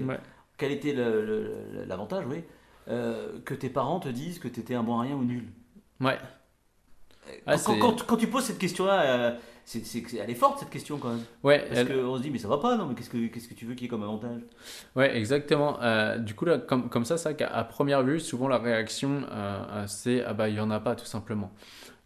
quel, 0.57 0.73
était 0.73 0.95
l'avantage, 1.87 2.25
oui, 2.27 2.43
que 2.87 3.55
tes 3.55 3.69
parents 3.69 4.01
te 4.01 4.09
disent 4.09 4.39
que 4.39 4.49
tu 4.49 4.61
étais 4.61 4.75
un 4.75 4.83
bon 4.83 4.99
rien 4.99 5.15
ou 5.15 5.25
nul? 5.25 5.49
Ouais. 6.01 6.19
quand, 7.47 8.07
quand, 8.07 8.17
tu 8.17 8.29
poses 8.29 8.45
cette 8.45 8.59
question-là, 8.59 9.37
c'est, 9.69 10.03
elle 10.19 10.31
est 10.31 10.35
forte 10.35 10.61
cette 10.61 10.71
question 10.71 10.97
quand 10.97 11.11
même. 11.11 11.25
Ouais. 11.43 11.67
Parce 11.69 11.85
qu'on 11.85 12.17
se 12.17 12.23
dit, 12.23 12.31
mais 12.31 12.39
ça 12.39 12.49
va 12.49 12.57
pas, 12.57 12.77
non, 12.77 12.87
mais 12.87 12.95
qu'est-ce 12.95 13.11
que, 13.11 13.27
qu'est-ce 13.27 13.49
que 13.49 13.55
tu 13.55 13.67
veux 13.67 13.75
qu'il 13.75 13.83
y 13.83 13.87
ait 13.87 13.91
comme 13.91 14.03
avantage? 14.03 14.41
Ouais, 14.97 15.15
exactement. 15.15 15.79
Euh, 15.83 16.17
du 16.17 16.35
coup, 16.35 16.47
là, 16.47 16.57
comme, 16.57 16.89
comme 16.89 17.05
ça, 17.05 17.19
ça 17.19 17.35
qu'à 17.35 17.65
première 17.65 18.03
vue, 18.03 18.19
souvent 18.19 18.49
la 18.49 18.57
réaction, 18.59 19.25
euh, 19.31 19.85
c'est, 19.87 20.25
ah 20.25 20.33
bah, 20.33 20.49
il 20.49 20.55
y 20.55 20.61
en 20.61 20.71
a 20.71 20.81
pas, 20.81 20.97
tout 20.97 21.05
simplement. 21.05 21.53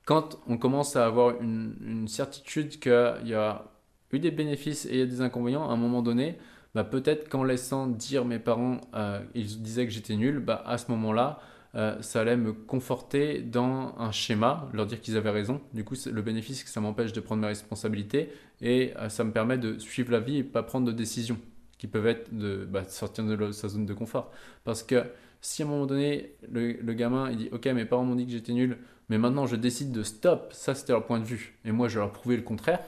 Quand 0.07 0.41
on 0.49 0.59
commence 0.59 0.97
à 0.97 1.07
avoir 1.07 1.41
une, 1.41 1.77
une 1.87 2.09
certitude 2.09 2.81
qu'il 2.81 3.27
y 3.27 3.35
a 3.35 3.65
eu 4.11 4.19
des 4.19 4.33
bénéfices 4.33 4.87
et 4.87 4.95
il 4.95 4.99
y 4.99 5.03
a 5.03 5.07
des 5.07 5.21
inconvénients, 5.21 5.69
à 5.71 5.73
un 5.73 5.77
moment 5.77 6.03
donné, 6.03 6.39
bah, 6.75 6.83
peut-être 6.83 7.29
qu'en 7.29 7.45
laissant 7.45 7.87
dire 7.87 8.25
mes 8.25 8.41
parents, 8.41 8.81
euh, 8.95 9.21
ils 9.35 9.63
disaient 9.63 9.87
que 9.87 9.93
j'étais 9.93 10.17
nul, 10.17 10.41
bah, 10.41 10.65
à 10.67 10.79
ce 10.79 10.91
moment-là, 10.91 11.39
euh, 11.75 12.01
ça 12.03 12.21
allait 12.21 12.37
me 12.37 12.53
conforter 12.53 13.41
dans 13.41 13.95
un 13.99 14.13
schéma, 14.13 14.69
leur 14.73 14.87
dire 14.87 15.01
qu'ils 15.01 15.17
avaient 15.17 15.31
raison. 15.31 15.61
Du 15.73 15.85
coup, 15.85 15.95
le 16.11 16.23
bénéfice, 16.23 16.59
c'est 16.59 16.65
que 16.65 16.71
ça 16.71 16.81
m'empêche 16.81 17.13
de 17.13 17.21
prendre 17.21 17.41
mes 17.41 17.49
responsabilités 17.49 18.31
et 18.61 18.93
euh, 18.97 19.09
ça 19.09 19.25
me 19.25 19.33
permet 19.33 19.59
de 19.59 19.79
suivre 19.79 20.13
la 20.13 20.21
vie 20.21 20.39
et 20.39 20.45
pas 20.45 20.63
prendre 20.63 20.87
de 20.87 20.93
décisions 20.93 21.39
qui 21.79 21.87
peuvent 21.87 22.07
être 22.07 22.33
de 22.37 22.67
bah, 22.71 22.85
sortir 22.85 23.25
de 23.25 23.53
sa 23.53 23.69
zone 23.69 23.87
de 23.87 23.95
confort. 23.95 24.31
Parce 24.65 24.83
que 24.83 25.05
si 25.41 25.63
à 25.63 25.67
un 25.67 25.69
moment 25.69 25.87
donné, 25.87 26.37
le, 26.51 26.93
gamin 26.93 27.31
il 27.31 27.37
dit 27.37 27.49
Ok, 27.53 27.67
mes 27.67 27.85
parents 27.85 28.05
m'ont 28.05 28.15
dit 28.15 28.27
que 28.27 28.33
j'étais 28.33 28.53
nul, 28.53 28.79
mais 29.09 29.19
maintenant 29.19 29.47
je 29.47 29.57
décide 29.57 29.91
de 29.91 30.03
stop, 30.03 30.53
ça 30.53 30.75
c'était 30.75 30.93
leur 30.93 31.05
point 31.05 31.19
de 31.19 31.25
vue, 31.25 31.59
et 31.65 31.73
moi 31.73 31.89
je 31.89 31.99
leur 31.99 32.13
prouver 32.13 32.37
le 32.37 32.43
contraire, 32.43 32.79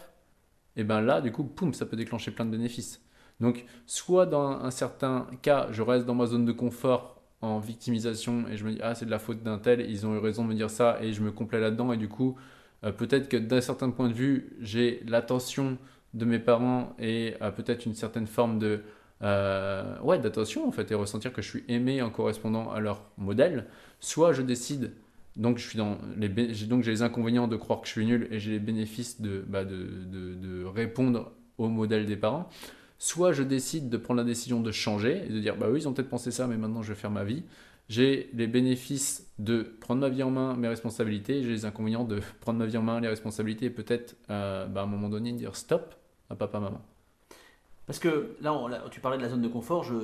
et 0.76 0.84
bien 0.84 1.00
là, 1.00 1.20
du 1.20 1.32
coup, 1.32 1.44
poum, 1.44 1.74
ça 1.74 1.86
peut 1.86 1.96
déclencher 1.96 2.30
plein 2.30 2.44
de 2.44 2.50
bénéfices. 2.50 3.00
Donc, 3.40 3.64
soit 3.86 4.26
dans 4.26 4.48
un 4.48 4.70
certain 4.70 5.26
cas, 5.42 5.68
je 5.72 5.82
reste 5.82 6.06
dans 6.06 6.14
ma 6.14 6.26
zone 6.26 6.44
de 6.44 6.52
confort 6.52 7.13
en 7.44 7.58
victimisation 7.58 8.44
et 8.48 8.56
je 8.56 8.64
me 8.64 8.72
dis 8.72 8.78
ah 8.82 8.94
c'est 8.94 9.06
de 9.06 9.10
la 9.10 9.18
faute 9.18 9.42
d'un 9.42 9.58
tel, 9.58 9.80
ils 9.88 10.06
ont 10.06 10.14
eu 10.14 10.18
raison 10.18 10.44
de 10.44 10.48
me 10.48 10.54
dire 10.54 10.70
ça 10.70 10.98
et 11.02 11.12
je 11.12 11.22
me 11.22 11.30
complais 11.30 11.60
là-dedans 11.60 11.92
et 11.92 11.96
du 11.96 12.08
coup 12.08 12.36
euh, 12.84 12.92
peut-être 12.92 13.28
que 13.28 13.36
d'un 13.36 13.60
certain 13.60 13.90
point 13.90 14.08
de 14.08 14.14
vue 14.14 14.56
j'ai 14.60 15.02
l'attention 15.06 15.78
de 16.14 16.24
mes 16.24 16.38
parents 16.38 16.94
et 16.98 17.34
euh, 17.42 17.50
peut-être 17.50 17.86
une 17.86 17.94
certaine 17.94 18.26
forme 18.26 18.58
de 18.58 18.80
euh, 19.22 19.98
ouais 20.00 20.18
d'attention 20.18 20.66
en 20.66 20.72
fait 20.72 20.90
et 20.90 20.94
ressentir 20.94 21.32
que 21.32 21.42
je 21.42 21.48
suis 21.48 21.64
aimé 21.68 22.02
en 22.02 22.10
correspondant 22.10 22.70
à 22.70 22.80
leur 22.80 23.02
modèle, 23.18 23.66
soit 24.00 24.32
je 24.32 24.42
décide 24.42 24.92
donc 25.36 25.58
je 25.58 25.68
suis 25.68 25.78
dans 25.78 25.98
les 26.16 26.28
donc 26.28 26.82
j'ai 26.82 26.92
les 26.92 27.02
inconvénients 27.02 27.48
de 27.48 27.56
croire 27.56 27.80
que 27.80 27.86
je 27.86 27.92
suis 27.92 28.06
nul 28.06 28.28
et 28.30 28.38
j'ai 28.38 28.52
les 28.52 28.58
bénéfices 28.58 29.20
de, 29.20 29.44
bah, 29.46 29.64
de, 29.64 29.76
de, 29.76 30.34
de 30.34 30.64
répondre 30.64 31.32
au 31.58 31.68
modèle 31.68 32.06
des 32.06 32.16
parents 32.16 32.48
Soit 32.98 33.32
je 33.32 33.42
décide 33.42 33.88
de 33.88 33.96
prendre 33.96 34.18
la 34.18 34.24
décision 34.24 34.60
de 34.60 34.70
changer 34.70 35.24
et 35.26 35.32
de 35.32 35.38
dire 35.40 35.56
bah 35.56 35.66
oui, 35.70 35.80
ils 35.80 35.88
ont 35.88 35.92
peut-être 35.92 36.08
pensé 36.08 36.30
ça, 36.30 36.46
mais 36.46 36.56
maintenant 36.56 36.82
je 36.82 36.92
vais 36.92 36.98
faire 36.98 37.10
ma 37.10 37.24
vie. 37.24 37.42
J'ai 37.88 38.30
les 38.32 38.46
bénéfices 38.46 39.30
de 39.38 39.74
prendre 39.80 40.00
ma 40.00 40.08
vie 40.08 40.22
en 40.22 40.30
main, 40.30 40.56
mes 40.56 40.68
responsabilités. 40.68 41.42
J'ai 41.42 41.50
les 41.50 41.64
inconvénients 41.64 42.04
de 42.04 42.20
prendre 42.40 42.58
ma 42.58 42.66
vie 42.66 42.76
en 42.76 42.82
main, 42.82 43.00
les 43.00 43.08
responsabilités 43.08 43.66
et 43.66 43.70
peut-être 43.70 44.16
euh, 44.30 44.66
bah, 44.66 44.82
à 44.82 44.84
un 44.84 44.86
moment 44.86 45.08
donné 45.08 45.32
dire 45.32 45.56
stop 45.56 45.94
à 46.30 46.36
papa, 46.36 46.60
maman. 46.60 46.80
Parce 47.86 47.98
que 47.98 48.36
là, 48.40 48.54
tu 48.90 49.00
parlais 49.00 49.18
de 49.18 49.22
la 49.22 49.28
zone 49.28 49.42
de 49.42 49.48
confort. 49.48 49.84
Je, 49.84 49.94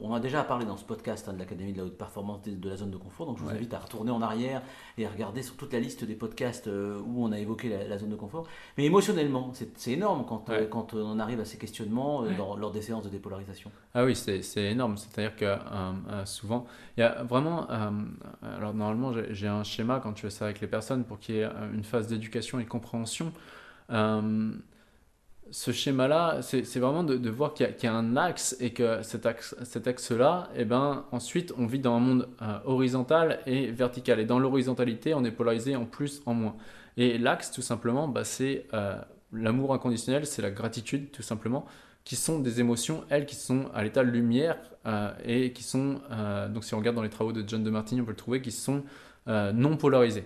on 0.00 0.14
a 0.14 0.20
déjà 0.20 0.44
parlé 0.44 0.64
dans 0.64 0.76
ce 0.76 0.84
podcast 0.84 1.28
hein, 1.28 1.32
de 1.32 1.38
l'Académie 1.38 1.72
de 1.72 1.78
la 1.78 1.84
haute 1.84 1.98
performance 1.98 2.42
de, 2.42 2.68
la 2.68 2.76
zone 2.76 2.92
de 2.92 2.96
confort. 2.96 3.26
Donc 3.26 3.38
je 3.38 3.42
vous 3.42 3.50
invite 3.50 3.74
à 3.74 3.80
retourner 3.80 4.12
en 4.12 4.22
arrière 4.22 4.62
et 4.96 5.06
à 5.06 5.10
regarder 5.10 5.42
sur 5.42 5.56
toute 5.56 5.72
la 5.72 5.80
liste 5.80 6.04
des 6.04 6.14
podcasts 6.14 6.68
euh, 6.68 7.00
où 7.04 7.24
on 7.24 7.32
a 7.32 7.38
évoqué 7.38 7.68
la, 7.68 7.98
zone 7.98 8.10
de 8.10 8.16
confort. 8.16 8.46
Mais 8.78 8.84
émotionnellement, 8.84 9.52
c'est 9.74 9.90
énorme 9.90 10.24
quand, 10.24 10.50
euh, 10.50 10.66
quand 10.68 10.94
on 10.94 11.18
arrive 11.18 11.40
à 11.40 11.44
ces 11.44 11.58
questionnements 11.58 12.22
euh, 12.22 12.30
lors 12.36 12.70
des 12.70 12.82
séances 12.82 13.04
de 13.04 13.10
dépolarisation. 13.10 13.72
Ah 13.94 14.04
oui, 14.04 14.14
c'est 14.14 14.62
énorme. 14.62 14.96
C'est-à-dire 14.96 15.34
que 15.34 15.56
souvent, 16.26 16.66
il 16.96 17.00
y 17.00 17.02
a 17.02 17.24
vraiment. 17.24 17.66
alors 18.42 18.72
normalement, 18.72 19.12
j'ai 19.30 19.48
un 19.48 19.64
schéma 19.64 19.98
quand 20.00 20.12
tu 20.12 20.22
fais 20.22 20.30
ça 20.30 20.44
avec 20.44 20.60
les 20.60 20.68
personnes 20.68 21.04
pour 21.04 21.18
qu'il 21.18 21.36
y 21.36 21.38
ait 21.40 21.48
une 21.74 21.84
phase 21.84 22.06
d'éducation 22.06 22.60
et 22.60 22.66
compréhension 22.66 23.32
ce 25.50 25.70
schéma-là, 25.70 26.40
c'est 26.42 26.78
vraiment 26.78 27.04
de, 27.04 27.30
voir 27.30 27.54
qu'il 27.54 27.68
y, 27.82 27.86
a 27.86 27.94
un 27.94 28.16
axe 28.16 28.56
et 28.60 28.72
que 28.72 29.00
cet 29.02 29.86
axe-là, 29.86 30.50
et 30.54 30.62
eh 30.62 30.64
ben, 30.64 31.04
ensuite, 31.12 31.52
on 31.56 31.66
vit 31.66 31.78
dans 31.78 31.94
un 31.94 32.00
monde 32.00 32.28
euh, 32.42 32.58
horizontal 32.64 33.40
et 33.46 33.70
vertical. 33.70 34.18
Et 34.20 34.24
dans 34.24 34.38
l'horizontalité, 34.38 35.14
on 35.14 35.24
est 35.24 35.30
polarisé 35.30 35.76
en 35.76 35.84
plus, 35.84 36.22
en 36.26 36.34
moins. 36.34 36.56
Et 36.96 37.18
l'axe, 37.18 37.50
tout 37.50 37.62
simplement, 37.62 38.08
bah, 38.08 38.24
c'est 38.24 38.66
euh, 38.74 38.96
l'amour 39.32 39.72
inconditionnel, 39.72 40.26
c'est 40.26 40.42
la 40.42 40.50
gratitude, 40.50 41.10
tout 41.12 41.22
simplement, 41.22 41.66
qui 42.04 42.16
sont 42.16 42.38
des 42.40 42.60
émotions, 42.60 43.04
elles, 43.08 43.26
qui 43.26 43.36
sont 43.36 43.66
à 43.74 43.82
l'état 43.82 44.04
de 44.04 44.10
lumière 44.10 44.58
euh, 44.86 45.12
et 45.24 45.52
qui 45.52 45.62
sont, 45.62 46.00
donc 46.50 46.64
si 46.64 46.74
on 46.74 46.78
regarde 46.78 46.96
dans 46.96 47.02
les 47.02 47.10
travaux 47.10 47.32
de 47.32 47.44
John 47.46 47.62
de 47.62 47.70
Martini, 47.70 48.00
on 48.00 48.04
peut 48.04 48.12
le 48.12 48.16
trouver, 48.16 48.40
qui 48.40 48.52
sont 48.52 48.84
non 49.26 49.76
polarisées. 49.76 50.24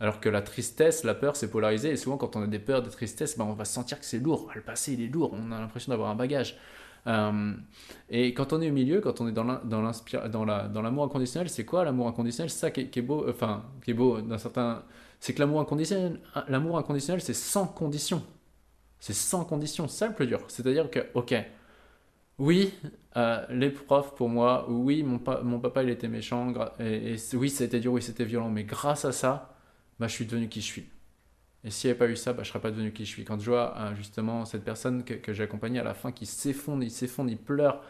Alors 0.00 0.20
que 0.20 0.28
la 0.28 0.42
tristesse, 0.42 1.02
la 1.02 1.14
peur, 1.14 1.34
c'est 1.34 1.50
polarisé. 1.50 1.90
Et 1.90 1.96
souvent, 1.96 2.16
quand 2.16 2.36
on 2.36 2.42
a 2.42 2.46
des 2.46 2.60
peurs, 2.60 2.82
des 2.82 2.90
tristesses, 2.90 3.36
ben, 3.36 3.44
on 3.44 3.52
va 3.52 3.64
sentir 3.64 3.98
que 3.98 4.04
c'est 4.04 4.18
lourd. 4.18 4.50
Le 4.54 4.60
passé, 4.60 4.92
il 4.92 5.02
est 5.02 5.08
lourd. 5.08 5.32
On 5.32 5.50
a 5.50 5.58
l'impression 5.58 5.90
d'avoir 5.90 6.10
un 6.10 6.14
bagage. 6.14 6.56
Euh, 7.06 7.52
et 8.10 8.34
quand 8.34 8.52
on 8.52 8.60
est 8.60 8.70
au 8.70 8.72
milieu, 8.72 9.00
quand 9.00 9.20
on 9.20 9.28
est 9.28 9.32
dans 9.32 10.82
l'amour 10.82 11.04
inconditionnel, 11.04 11.48
c'est 11.48 11.64
quoi 11.64 11.84
l'amour 11.84 12.06
inconditionnel? 12.06 12.50
C'est 12.50 12.58
ça 12.58 12.70
qui 12.70 12.80
est, 12.80 13.02
beau, 13.02 13.26
enfin, 13.28 13.64
qui 13.84 13.90
est 13.90 13.94
beau 13.94 14.20
d'un 14.20 14.38
certain. 14.38 14.84
C'est 15.18 15.34
que 15.34 15.40
l'amour 15.40 15.60
inconditionnel, 15.60 16.20
l'amour 16.48 16.78
inconditionnel, 16.78 17.20
c'est 17.20 17.34
sans 17.34 17.66
condition. 17.66 18.22
C'est 19.00 19.14
sans 19.14 19.44
condition. 19.44 19.88
C'est 19.88 19.98
ça 19.98 20.06
le 20.08 20.14
plus 20.14 20.26
dur. 20.26 20.40
C'est-à-dire 20.48 20.90
que, 20.90 21.00
ok, 21.14 21.34
oui, 22.38 22.72
euh, 23.16 23.44
les 23.50 23.70
profs 23.70 24.14
pour 24.14 24.28
moi, 24.28 24.66
oui, 24.68 25.02
mon, 25.02 25.20
mon 25.42 25.58
papa 25.58 25.82
il 25.82 25.90
était 25.90 26.06
méchant, 26.06 26.52
et, 26.78 27.14
et 27.14 27.36
oui, 27.36 27.50
c'était 27.50 27.80
dur, 27.80 27.92
oui, 27.94 28.02
c'était 28.02 28.24
violent, 28.24 28.48
mais 28.48 28.62
grâce 28.62 29.04
à 29.04 29.10
ça, 29.10 29.57
bah, 29.98 30.06
je 30.08 30.12
suis 30.12 30.26
devenu 30.26 30.48
qui 30.48 30.60
je 30.60 30.66
suis. 30.66 30.88
Et 31.64 31.70
s'il 31.70 31.88
n'y 31.88 31.92
avait 31.92 31.98
pas 31.98 32.08
eu 32.08 32.16
ça, 32.16 32.32
bah, 32.32 32.42
je 32.42 32.48
ne 32.48 32.52
serais 32.52 32.60
pas 32.60 32.70
devenu 32.70 32.92
qui 32.92 33.04
je 33.04 33.10
suis. 33.10 33.24
Quand 33.24 33.38
je 33.40 33.50
vois 33.50 33.76
euh, 33.76 33.94
justement 33.94 34.44
cette 34.44 34.64
personne 34.64 35.04
que, 35.04 35.32
j'ai 35.32 35.42
accompagnée 35.42 35.80
à 35.80 35.84
la 35.84 35.94
fin 35.94 36.12
qui 36.12 36.26
s'effondre, 36.26 36.82
il 36.84 36.90
s'effondre, 36.90 37.30
il 37.30 37.38
pleure 37.38 37.82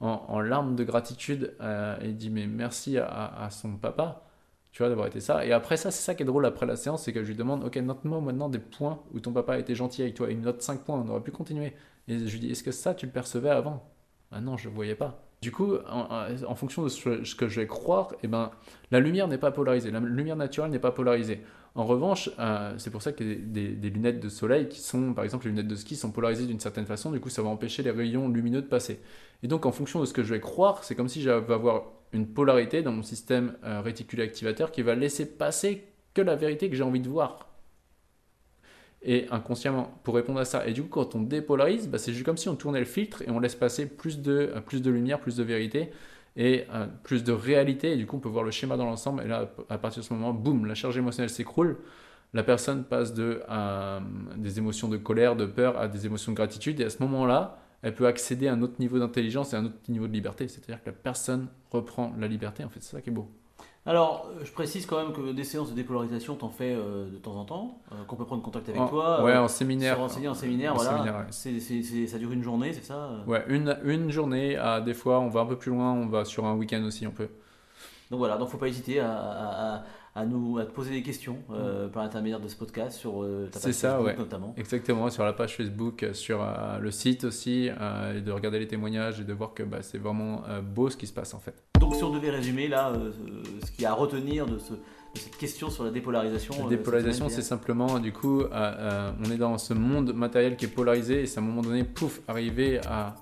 en, 0.00 0.40
larmes 0.40 0.76
de 0.76 0.84
gratitude 0.84 1.56
euh, 1.60 1.98
et 2.00 2.12
dit 2.12 2.30
mais 2.30 2.46
merci 2.46 2.98
à, 2.98 3.48
son 3.50 3.76
papa, 3.78 4.24
tu 4.72 4.82
vois, 4.82 4.88
d'avoir 4.90 5.06
été 5.08 5.20
ça. 5.20 5.44
Et 5.46 5.52
après 5.52 5.76
ça, 5.76 5.90
c'est 5.90 6.02
ça 6.02 6.14
qui 6.14 6.22
est 6.22 6.26
drôle 6.26 6.46
après 6.46 6.66
la 6.66 6.76
séance, 6.76 7.04
c'est 7.04 7.12
que 7.12 7.22
je 7.22 7.28
lui 7.28 7.36
demande, 7.36 7.64
ok, 7.64 7.76
note-moi 7.76 8.20
maintenant 8.20 8.48
des 8.48 8.58
points 8.58 9.02
où 9.12 9.20
ton 9.20 9.32
papa 9.32 9.54
a 9.54 9.58
été 9.58 9.74
gentil 9.74 10.02
avec 10.02 10.14
toi. 10.14 10.30
Il 10.30 10.38
me 10.38 10.44
note 10.44 10.62
5 10.62 10.84
points, 10.84 10.98
on 10.98 11.08
aurait 11.08 11.22
pu 11.22 11.32
continuer. 11.32 11.74
Et 12.08 12.18
je 12.18 12.32
lui 12.32 12.40
dis, 12.40 12.50
est-ce 12.50 12.62
que 12.62 12.72
ça, 12.72 12.94
tu 12.94 13.06
le 13.06 13.12
percevais 13.12 13.50
avant? 13.50 13.90
Ah 14.30 14.40
non, 14.40 14.56
je 14.56 14.68
ne 14.68 14.74
voyais 14.74 14.94
pas. 14.94 15.25
Du 15.46 15.52
coup, 15.52 15.74
en, 15.88 16.54
fonction 16.56 16.82
de 16.82 16.88
ce 16.88 17.36
que 17.36 17.46
je 17.46 17.60
vais 17.60 17.68
croire, 17.68 18.12
eh 18.24 18.26
ben, 18.26 18.50
la 18.90 18.98
lumière 18.98 19.28
n'est 19.28 19.38
pas 19.38 19.52
polarisée. 19.52 19.92
La 19.92 20.00
lumière 20.00 20.34
naturelle 20.34 20.72
n'est 20.72 20.80
pas 20.80 20.90
polarisée. 20.90 21.40
En 21.76 21.84
revanche, 21.84 22.28
euh, 22.40 22.74
c'est 22.78 22.90
pour 22.90 23.00
ça 23.00 23.12
que 23.12 23.22
des, 23.22 23.90
lunettes 23.90 24.18
de 24.18 24.28
soleil 24.28 24.68
qui 24.68 24.80
sont, 24.80 25.14
par 25.14 25.22
exemple, 25.22 25.44
les 25.44 25.52
lunettes 25.52 25.68
de 25.68 25.76
ski 25.76 25.94
sont 25.94 26.10
polarisées 26.10 26.46
d'une 26.46 26.58
certaine 26.58 26.84
façon, 26.84 27.12
du 27.12 27.20
coup, 27.20 27.28
ça 27.28 27.42
va 27.42 27.48
empêcher 27.48 27.84
les 27.84 27.92
rayons 27.92 28.28
lumineux 28.28 28.60
de 28.60 28.66
passer. 28.66 28.98
Et 29.44 29.46
donc, 29.46 29.66
en 29.66 29.70
fonction 29.70 30.00
de 30.00 30.04
ce 30.04 30.12
que 30.12 30.24
je 30.24 30.34
vais 30.34 30.40
croire, 30.40 30.82
c'est 30.82 30.96
comme 30.96 31.08
si 31.08 31.22
j'avais 31.22 31.54
avoir 31.54 31.84
une 32.12 32.26
polarité 32.26 32.82
dans 32.82 32.90
mon 32.90 33.04
système 33.04 33.56
euh, 33.62 33.80
réticulé 33.80 34.24
activateur 34.24 34.72
qui 34.72 34.82
va 34.82 34.96
laisser 34.96 35.26
passer 35.26 35.84
que 36.12 36.22
la 36.22 36.34
vérité 36.34 36.68
que 36.68 36.74
j'ai 36.74 36.82
envie 36.82 36.98
de 36.98 37.08
voir. 37.08 37.55
Et 39.08 39.28
inconsciemment, 39.30 40.00
pour 40.02 40.16
répondre 40.16 40.40
à 40.40 40.44
ça. 40.44 40.66
Et 40.66 40.72
du 40.72 40.82
coup, 40.82 40.88
quand 40.88 41.14
on 41.14 41.20
dépolarise, 41.20 41.88
bah, 41.88 41.96
c'est 41.96 42.12
juste 42.12 42.26
comme 42.26 42.36
si 42.36 42.48
on 42.48 42.56
tournait 42.56 42.80
le 42.80 42.86
filtre 42.86 43.22
et 43.22 43.30
on 43.30 43.38
laisse 43.38 43.54
passer 43.54 43.86
plus 43.86 44.20
de, 44.20 44.50
euh, 44.52 44.60
plus 44.60 44.82
de 44.82 44.90
lumière, 44.90 45.20
plus 45.20 45.36
de 45.36 45.44
vérité 45.44 45.90
et 46.36 46.64
euh, 46.74 46.86
plus 47.04 47.22
de 47.22 47.30
réalité. 47.30 47.92
Et 47.92 47.96
du 47.96 48.04
coup, 48.04 48.16
on 48.16 48.20
peut 48.20 48.28
voir 48.28 48.42
le 48.42 48.50
schéma 48.50 48.76
dans 48.76 48.84
l'ensemble. 48.84 49.22
Et 49.22 49.28
là, 49.28 49.48
à 49.70 49.78
partir 49.78 50.02
de 50.02 50.06
ce 50.06 50.12
moment, 50.12 50.32
boum, 50.32 50.66
la 50.66 50.74
charge 50.74 50.98
émotionnelle 50.98 51.30
s'écroule. 51.30 51.76
La 52.34 52.42
personne 52.42 52.82
passe 52.82 53.14
de 53.14 53.42
euh, 53.48 54.00
des 54.36 54.58
émotions 54.58 54.88
de 54.88 54.96
colère, 54.96 55.36
de 55.36 55.46
peur 55.46 55.78
à 55.78 55.86
des 55.86 56.04
émotions 56.04 56.32
de 56.32 56.36
gratitude. 56.36 56.80
Et 56.80 56.84
à 56.84 56.90
ce 56.90 57.00
moment-là, 57.04 57.60
elle 57.82 57.94
peut 57.94 58.08
accéder 58.08 58.48
à 58.48 58.54
un 58.54 58.62
autre 58.62 58.74
niveau 58.80 58.98
d'intelligence 58.98 59.52
et 59.52 59.56
à 59.56 59.60
un 59.60 59.66
autre 59.66 59.78
niveau 59.88 60.08
de 60.08 60.12
liberté. 60.12 60.48
C'est-à-dire 60.48 60.82
que 60.82 60.90
la 60.90 60.96
personne 60.96 61.46
reprend 61.70 62.12
la 62.18 62.26
liberté. 62.26 62.64
En 62.64 62.70
fait, 62.70 62.80
c'est 62.82 62.96
ça 62.96 63.00
qui 63.00 63.10
est 63.10 63.12
beau. 63.12 63.30
Alors, 63.88 64.28
je 64.42 64.50
précise 64.50 64.84
quand 64.84 64.96
même 64.96 65.12
que 65.12 65.32
des 65.32 65.44
séances 65.44 65.70
de 65.70 65.74
dépolarisation, 65.74 66.34
t'en 66.34 66.48
fais 66.48 66.74
euh, 66.74 67.08
de 67.08 67.16
temps 67.18 67.36
en 67.36 67.44
temps, 67.44 67.78
euh, 67.92 68.04
qu'on 68.08 68.16
peut 68.16 68.24
prendre 68.24 68.42
contact 68.42 68.68
avec 68.68 68.88
toi. 68.88 69.22
Ouais, 69.22 69.30
euh, 69.30 69.42
en 69.42 69.48
séminaire. 69.48 69.98
renseigner 69.98 70.26
en 70.26 70.34
séminaire, 70.34 70.74
voilà. 70.74 71.26
ça 71.30 72.18
dure 72.18 72.32
une 72.32 72.42
journée, 72.42 72.72
c'est 72.72 72.84
ça 72.84 73.10
Ouais, 73.28 73.44
une, 73.46 73.78
une 73.84 74.10
journée. 74.10 74.56
À, 74.56 74.80
des 74.80 74.94
fois, 74.94 75.20
on 75.20 75.28
va 75.28 75.40
un 75.42 75.46
peu 75.46 75.56
plus 75.56 75.70
loin, 75.70 75.92
on 75.92 76.06
va 76.06 76.24
sur 76.24 76.46
un 76.46 76.54
week-end 76.54 76.82
aussi, 76.82 77.06
on 77.06 77.12
peut. 77.12 77.28
Donc 78.10 78.18
voilà, 78.18 78.36
donc 78.36 78.48
faut 78.48 78.58
pas 78.58 78.68
hésiter 78.68 78.98
à, 78.98 79.08
à 79.12 79.82
nous 80.24 80.58
à 80.58 80.64
te 80.64 80.70
poser 80.70 80.92
des 80.92 81.02
questions 81.02 81.38
euh, 81.52 81.88
par 81.88 82.02
l'intermédiaire 82.02 82.40
de 82.40 82.48
ce 82.48 82.56
podcast 82.56 82.96
sur 82.96 83.22
euh, 83.22 83.48
ta 83.52 83.60
page 83.60 83.72
ça, 83.72 83.90
Facebook 83.90 84.06
ouais. 84.06 84.16
notamment. 84.16 84.54
Exactement, 84.56 85.10
sur 85.10 85.24
la 85.24 85.32
page 85.32 85.56
Facebook, 85.56 86.02
euh, 86.02 86.14
sur 86.14 86.46
le 86.80 86.90
site 86.90 87.24
aussi, 87.24 87.66
et 87.66 88.20
de 88.20 88.32
regarder 88.32 88.58
les 88.58 88.68
témoignages 88.68 89.20
et 89.20 89.24
de 89.24 89.32
voir 89.32 89.52
que 89.54 89.62
bah, 89.62 89.78
c'est 89.82 89.98
vraiment 89.98 90.42
beau 90.62 90.88
ce 90.90 90.96
qui 90.96 91.06
se 91.06 91.12
passe 91.12 91.34
en 91.34 91.38
fait. 91.38 91.64
Donc 91.80 91.94
si 91.94 92.04
on 92.04 92.10
devait 92.10 92.30
résumer 92.30 92.68
là, 92.68 92.92
ce 93.64 93.70
qu'il 93.70 93.82
y 93.82 93.86
a 93.86 93.90
à 93.90 93.94
retenir 93.94 94.46
de, 94.46 94.58
ce, 94.58 94.72
de, 94.72 94.78
cette 95.14 95.36
question 95.36 95.70
sur 95.70 95.84
la 95.84 95.90
dépolarisation. 95.90 96.54
La 96.64 96.70
dépolarisation, 96.70 97.28
c'est 97.28 97.42
simplement, 97.42 97.98
du 97.98 98.12
coup, 98.12 98.42
on 98.42 99.30
est 99.30 99.36
dans 99.38 99.58
ce 99.58 99.74
monde 99.74 100.14
matériel 100.14 100.56
qui 100.56 100.64
est 100.64 100.68
polarisé 100.68 101.22
et 101.22 101.26
c'est 101.26 101.40
à 101.40 101.42
un 101.42 101.46
moment 101.46 101.62
donné, 101.62 101.84
pouf, 101.84 102.20
arriver 102.28 102.80
à, 102.86 103.16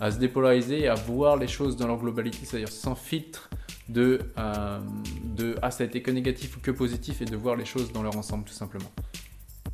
à 0.00 0.10
se 0.10 0.18
dépolariser 0.18 0.80
et 0.80 0.88
à 0.88 0.94
voir 0.94 1.36
les 1.36 1.46
choses 1.46 1.76
dans 1.76 1.86
leur 1.86 1.98
globalité, 1.98 2.38
c'est-à-dire 2.42 2.68
sans 2.68 2.96
filtre 2.96 3.48
de, 3.88 4.20
euh, 4.38 4.78
de 5.34 5.56
ah 5.62 5.70
ça 5.70 5.84
a 5.84 5.86
été 5.86 6.02
que 6.02 6.10
négatif 6.10 6.56
ou 6.56 6.60
que 6.60 6.70
positif 6.70 7.22
et 7.22 7.24
de 7.24 7.36
voir 7.36 7.56
les 7.56 7.64
choses 7.64 7.92
dans 7.92 8.02
leur 8.02 8.16
ensemble 8.16 8.44
tout 8.44 8.52
simplement. 8.52 8.90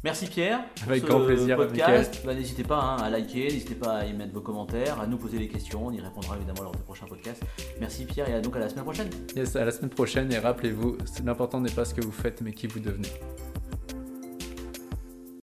Merci 0.05 0.27
Pierre. 0.27 0.61
Avec 0.87 1.05
grand 1.05 1.25
plaisir. 1.25 1.57
Podcast. 1.57 2.23
Bah, 2.25 2.33
n'hésitez 2.33 2.63
pas 2.63 2.81
hein, 2.81 2.97
à 3.03 3.11
liker, 3.11 3.45
n'hésitez 3.45 3.75
pas 3.75 3.99
à 3.99 4.05
y 4.05 4.13
mettre 4.13 4.33
vos 4.33 4.41
commentaires, 4.41 5.01
à 5.01 5.07
nous 5.07 5.17
poser 5.17 5.39
des 5.39 5.49
questions. 5.49 5.87
On 5.87 5.91
y 5.91 6.01
répondra 6.01 6.37
évidemment 6.37 6.63
lors 6.63 6.73
des 6.73 6.83
prochains 6.83 7.07
podcasts. 7.07 7.43
Merci 7.81 8.05
Pierre 8.05 8.29
et 8.29 8.35
à 8.35 8.41
donc 8.41 8.55
à 8.57 8.61
la 8.61 8.69
semaine 8.69 8.85
prochaine. 8.85 9.11
Yes, 9.35 9.57
à 9.57 9.65
la 9.65 9.73
semaine 9.73 9.91
prochaine 9.91 10.33
et 10.33 10.39
rappelez-vous, 10.39 10.99
l'important 11.25 11.61
n'est 11.61 11.71
pas 11.71 11.85
ce 11.85 11.95
que 11.95 12.01
vous 12.01 12.13
faites 12.13 12.41
mais 12.43 12.53
qui 12.53 12.69
vous 12.69 12.79
devenez. 12.79 13.09